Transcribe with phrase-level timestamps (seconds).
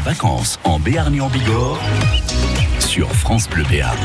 [0.00, 1.80] Vacances en Béarn et en Bigorre
[2.80, 3.98] sur France Bleu Béarn.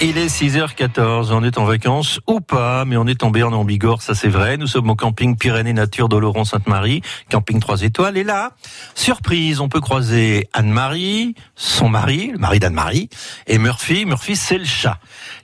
[0.00, 4.00] Il est 6h14, on est en vacances ou pas, mais on est en en Bigorre,
[4.00, 4.56] ça c'est vrai.
[4.56, 8.16] Nous sommes au camping Pyrénées Nature d'Oloron Sainte-Marie, camping 3 étoiles.
[8.16, 8.52] Et là,
[8.94, 13.08] surprise, on peut croiser Anne-Marie, son mari, le mari d'Anne-Marie,
[13.48, 14.06] et Murphy.
[14.06, 14.98] Murphy, c'est le chat.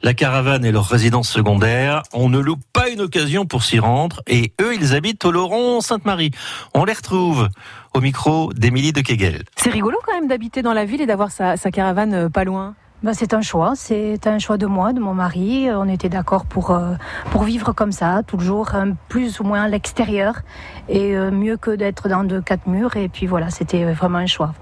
[0.05, 2.05] La caravane est leur résidence secondaire.
[2.13, 4.23] On ne loupe pas une occasion pour s'y rendre.
[4.29, 6.31] Et eux, ils habitent Oloron Sainte-Marie.
[6.75, 7.49] On les retrouve
[7.93, 9.43] au micro d'Émilie de Kegel.
[9.57, 12.45] C'est rigolo quand même d'habiter dans la ville et d'avoir sa, sa caravane euh, pas
[12.45, 12.77] loin.
[13.05, 15.69] Ben, c'est un choix, c'est un choix de moi, de mon mari.
[15.71, 16.95] On était d'accord pour, euh,
[17.33, 20.37] pour vivre comme ça, toujours un plus ou moins à l'extérieur,
[20.89, 22.97] et euh, mieux que d'être dans de quatre murs.
[22.97, 24.55] Et puis voilà, c'était vraiment un choix.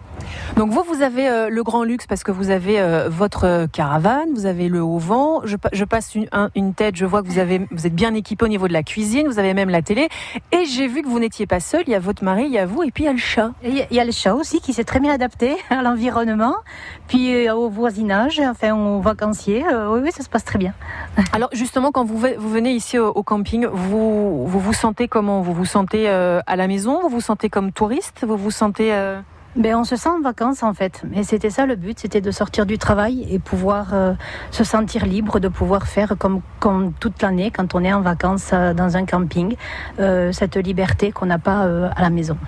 [0.56, 4.28] Donc vous, vous avez euh, le grand luxe parce que vous avez euh, votre caravane,
[4.34, 5.40] vous avez le haut vent.
[5.44, 7.94] Je, pa- je passe une, un- une tête, je vois que vous avez, vous êtes
[7.94, 10.08] bien équipé au niveau de la cuisine, vous avez même la télé.
[10.52, 11.82] Et j'ai vu que vous n'étiez pas seul.
[11.86, 13.18] Il y a votre mari, il y a vous, et puis il y a le
[13.18, 13.50] chat.
[13.64, 16.54] Il y a- le chat aussi qui s'est très bien adapté à l'environnement,
[17.08, 19.64] puis euh, au voisinage, enfin aux vacanciers.
[19.72, 20.74] Euh, oui, oui, ça se passe très bien.
[21.32, 25.40] Alors justement, quand vous, vous venez ici au, au camping, vous, vous vous sentez comment?
[25.40, 27.00] Vous vous sentez euh, à la maison?
[27.02, 28.24] Vous vous sentez comme touriste?
[28.26, 29.20] Vous vous sentez euh,
[29.54, 31.02] Ben, on se sent en vacances en fait.
[31.10, 34.14] Mais c'était ça le but, c'était de sortir du travail et pouvoir euh,
[34.50, 38.50] se sentir libre, de pouvoir faire comme, comme toute l'année quand on est en vacances
[38.54, 39.56] euh, dans un camping,
[40.00, 42.38] euh, cette liberté qu'on n'a pas euh, à la maison.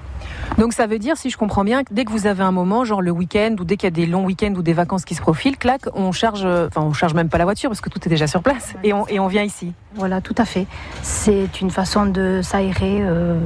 [0.56, 2.84] Donc ça veut dire, si je comprends bien, que dès que vous avez un moment,
[2.84, 5.14] genre le week-end ou dès qu'il y a des longs week-ends ou des vacances qui
[5.14, 8.00] se profilent, clac, on charge, enfin on charge même pas la voiture parce que tout
[8.06, 9.74] est déjà sur place et on, et on vient ici.
[9.96, 10.66] Voilà, tout à fait.
[11.02, 13.38] C'est une façon de s'aérer euh,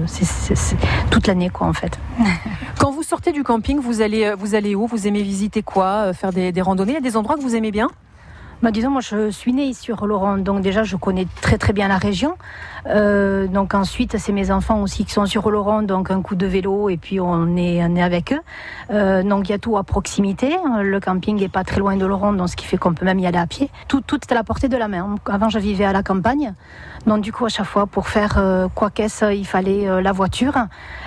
[1.10, 1.98] toute l'année quoi en fait.
[3.08, 4.86] Sortez du camping, vous allez, euh, vous allez où?
[4.86, 6.08] Vous aimez visiter quoi?
[6.08, 6.92] Euh, Faire des, des randonnées?
[6.92, 7.88] Il y a des endroits que vous aimez bien?
[8.60, 11.72] Bah, disons, moi, je suis née ici sur Laurent, donc déjà, je connais très très
[11.72, 12.34] bien la région.
[12.86, 16.44] Euh, donc ensuite, c'est mes enfants aussi qui sont sur Laurent, donc un coup de
[16.44, 18.40] vélo et puis on est, on est avec eux.
[18.90, 20.56] Euh, donc il y a tout à proximité.
[20.80, 23.20] Le camping est pas très loin de Laurent, donc ce qui fait qu'on peut même
[23.20, 23.70] y aller à pied.
[23.86, 25.14] Tout, tout est à la portée de la main.
[25.26, 26.52] Avant, je vivais à la campagne,
[27.06, 30.10] donc du coup, à chaque fois, pour faire euh, quoi qu'est-ce, il fallait euh, la
[30.10, 30.54] voiture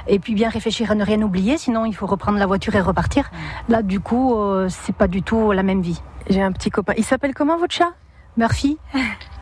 [0.08, 2.82] et puis bien réfléchir à ne rien oublier, sinon il faut reprendre la voiture et
[2.82, 3.30] repartir.
[3.68, 4.36] Là, du coup,
[4.70, 6.02] c'est pas du tout la même vie.
[6.30, 6.94] J'ai un petit copain.
[6.98, 7.94] Il s'appelle comment votre chat?
[8.38, 8.78] Murphy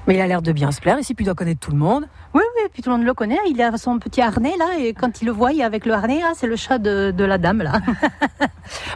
[0.08, 1.78] Mais il a l'air de bien se plaire ici, puis il doit connaître tout le
[1.78, 2.08] monde.
[2.34, 3.38] Oui, oui, et puis tout le monde le connaît.
[3.48, 5.94] Il a son petit harnais là, et quand il le voit, il est avec le
[5.94, 7.74] harnais, c'est le chat de, de la dame là.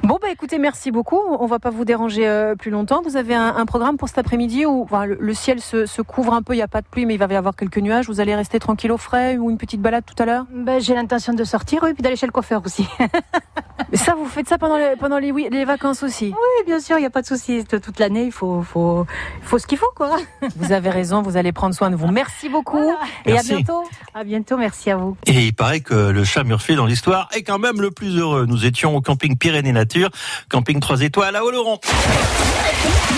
[0.03, 1.19] Bon bah écoutez, merci beaucoup.
[1.39, 3.01] On va pas vous déranger euh, plus longtemps.
[3.03, 6.01] Vous avez un, un programme pour cet après-midi où enfin, le, le ciel se, se
[6.01, 6.53] couvre un peu.
[6.53, 8.07] Il n'y a pas de pluie, mais il va y avoir quelques nuages.
[8.07, 10.45] Vous allez rester tranquille au frais ou une petite balade tout à l'heure?
[10.53, 12.87] Ben, j'ai l'intention de sortir, oui, puis d'aller chez le coiffeur aussi.
[13.91, 16.25] Mais ça, vous faites ça pendant les, pendant les, oui- les vacances aussi.
[16.27, 17.63] oui, bien sûr, il n'y a pas de souci.
[17.63, 19.05] De Toute l'année, il faut, faut,
[19.41, 20.17] faut ce qu'il faut, quoi.
[20.55, 21.21] Vous avez raison.
[21.21, 22.07] Vous allez prendre soin de vous.
[22.07, 22.99] Merci beaucoup Voilà.
[23.25, 23.53] et Merci.
[23.53, 23.83] à bientôt.
[24.13, 25.17] À bientôt, merci à vous.
[25.25, 28.45] Et il paraît que le chat Murphy dans l'histoire est quand même le plus heureux.
[28.45, 30.09] Nous étions au camping Pyrénées Nature,
[30.49, 31.79] camping 3 étoiles à Oloron.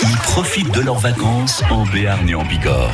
[0.02, 2.90] Ils profitent de leurs vacances en Béarn et en Bigorre.